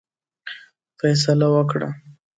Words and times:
فیصله 0.99 1.47
وکړه. 1.55 1.89